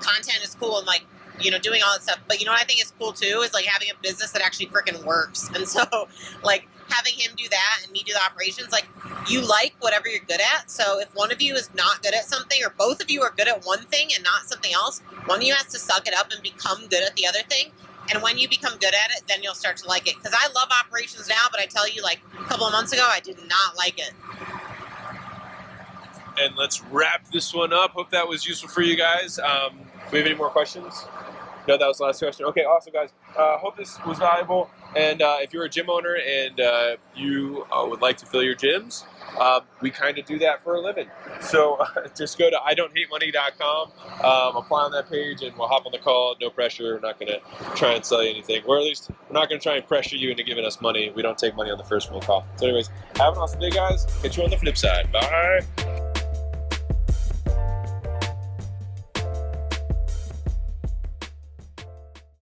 content 0.00 0.40
is 0.42 0.54
cool 0.54 0.78
and 0.78 0.86
like 0.86 1.04
you 1.40 1.50
know, 1.50 1.58
doing 1.58 1.82
all 1.84 1.92
that 1.92 2.02
stuff. 2.02 2.20
But 2.28 2.40
you 2.40 2.46
know 2.46 2.52
what 2.52 2.60
I 2.60 2.64
think 2.64 2.80
is 2.80 2.92
cool 2.98 3.12
too 3.12 3.42
is 3.44 3.52
like 3.52 3.64
having 3.64 3.88
a 3.90 3.94
business 4.02 4.32
that 4.32 4.42
actually 4.42 4.66
freaking 4.66 5.04
works. 5.04 5.48
And 5.54 5.68
so, 5.68 5.84
like 6.42 6.66
having 6.88 7.14
him 7.14 7.32
do 7.36 7.48
that 7.48 7.80
and 7.82 7.92
me 7.92 8.02
do 8.04 8.12
the 8.12 8.20
operations, 8.20 8.72
like 8.72 8.86
you 9.28 9.40
like 9.40 9.74
whatever 9.80 10.08
you're 10.08 10.24
good 10.26 10.40
at. 10.40 10.70
So 10.70 10.98
if 10.98 11.14
one 11.14 11.30
of 11.32 11.40
you 11.40 11.54
is 11.54 11.70
not 11.74 12.02
good 12.02 12.14
at 12.14 12.24
something, 12.24 12.58
or 12.64 12.70
both 12.70 13.00
of 13.00 13.10
you 13.10 13.22
are 13.22 13.32
good 13.36 13.48
at 13.48 13.64
one 13.64 13.84
thing 13.84 14.08
and 14.14 14.22
not 14.24 14.42
something 14.42 14.72
else, 14.72 15.00
one 15.26 15.38
of 15.38 15.44
you 15.44 15.54
has 15.54 15.66
to 15.66 15.78
suck 15.78 16.06
it 16.06 16.14
up 16.14 16.32
and 16.32 16.42
become 16.42 16.86
good 16.88 17.02
at 17.02 17.14
the 17.16 17.26
other 17.26 17.40
thing. 17.48 17.70
And 18.12 18.22
when 18.22 18.36
you 18.38 18.48
become 18.48 18.74
good 18.78 18.94
at 18.94 19.10
it, 19.16 19.22
then 19.28 19.42
you'll 19.42 19.54
start 19.54 19.78
to 19.78 19.88
like 19.88 20.06
it. 20.08 20.16
Because 20.16 20.36
I 20.38 20.52
love 20.52 20.68
operations 20.84 21.28
now, 21.28 21.46
but 21.50 21.60
I 21.60 21.66
tell 21.66 21.88
you, 21.88 22.02
like 22.02 22.20
a 22.38 22.44
couple 22.44 22.66
of 22.66 22.72
months 22.72 22.92
ago, 22.92 23.06
I 23.10 23.20
did 23.20 23.38
not 23.38 23.76
like 23.76 23.98
it. 23.98 24.12
And 26.38 26.56
let's 26.56 26.82
wrap 26.84 27.30
this 27.32 27.54
one 27.54 27.72
up. 27.72 27.92
Hope 27.92 28.10
that 28.10 28.28
was 28.28 28.46
useful 28.46 28.68
for 28.68 28.82
you 28.82 28.96
guys. 28.96 29.38
Um, 29.38 29.80
we 30.14 30.20
have 30.20 30.26
any 30.26 30.36
more 30.36 30.48
questions? 30.48 31.06
No, 31.66 31.78
that 31.78 31.86
was 31.86 31.98
the 31.98 32.04
last 32.04 32.18
question. 32.18 32.46
Okay, 32.46 32.60
awesome, 32.60 32.92
guys. 32.92 33.10
Uh, 33.36 33.56
hope 33.58 33.76
this 33.76 33.98
was 34.06 34.18
valuable. 34.18 34.70
And 34.94 35.22
uh, 35.22 35.38
if 35.40 35.52
you're 35.52 35.64
a 35.64 35.68
gym 35.68 35.88
owner 35.88 36.16
and 36.16 36.60
uh, 36.60 36.96
you 37.16 37.66
uh, 37.72 37.86
would 37.88 38.00
like 38.00 38.16
to 38.18 38.26
fill 38.26 38.42
your 38.42 38.54
gyms, 38.54 39.04
um, 39.40 39.62
we 39.80 39.90
kind 39.90 40.18
of 40.18 40.24
do 40.24 40.38
that 40.40 40.62
for 40.62 40.74
a 40.74 40.80
living. 40.80 41.08
So 41.40 41.84
just 42.16 42.38
go 42.38 42.50
to 42.50 42.56
idon'thatemoney.com, 42.56 43.92
um, 44.22 44.56
apply 44.56 44.82
on 44.82 44.92
that 44.92 45.08
page, 45.08 45.42
and 45.42 45.56
we'll 45.56 45.68
hop 45.68 45.86
on 45.86 45.92
the 45.92 45.98
call. 45.98 46.36
No 46.40 46.50
pressure. 46.50 46.94
We're 46.94 47.00
not 47.00 47.18
going 47.18 47.32
to 47.32 47.74
try 47.74 47.94
and 47.94 48.04
sell 48.04 48.22
you 48.22 48.30
anything. 48.30 48.62
Or 48.66 48.76
at 48.76 48.84
least 48.84 49.10
we're 49.28 49.40
not 49.40 49.48
going 49.48 49.60
to 49.60 49.62
try 49.62 49.76
and 49.76 49.86
pressure 49.86 50.16
you 50.16 50.30
into 50.30 50.44
giving 50.44 50.64
us 50.64 50.80
money. 50.80 51.10
We 51.16 51.22
don't 51.22 51.38
take 51.38 51.56
money 51.56 51.70
on 51.70 51.78
the 51.78 51.84
first 51.84 52.10
phone 52.10 52.20
call. 52.20 52.46
So, 52.56 52.66
anyways, 52.66 52.90
have 53.16 53.32
an 53.32 53.38
awesome 53.40 53.58
day, 53.58 53.70
guys. 53.70 54.06
Catch 54.22 54.36
you 54.36 54.44
on 54.44 54.50
the 54.50 54.58
flip 54.58 54.76
side. 54.76 55.10
Bye. 55.10 56.03